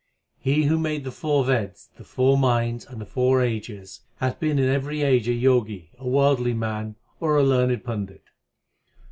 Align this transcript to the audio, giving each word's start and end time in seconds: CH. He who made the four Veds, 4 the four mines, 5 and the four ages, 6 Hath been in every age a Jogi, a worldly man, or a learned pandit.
CH. 0.39 0.43
He 0.45 0.63
who 0.63 0.79
made 0.79 1.03
the 1.03 1.11
four 1.11 1.43
Veds, 1.43 1.89
4 1.89 1.97
the 1.97 2.03
four 2.03 2.35
mines, 2.35 2.85
5 2.85 2.91
and 2.91 3.01
the 3.03 3.05
four 3.05 3.39
ages, 3.43 3.97
6 4.13 4.13
Hath 4.15 4.39
been 4.39 4.57
in 4.57 4.67
every 4.67 5.03
age 5.03 5.29
a 5.29 5.39
Jogi, 5.39 5.91
a 5.99 6.07
worldly 6.07 6.55
man, 6.55 6.95
or 7.19 7.37
a 7.37 7.43
learned 7.43 7.83
pandit. 7.83 8.23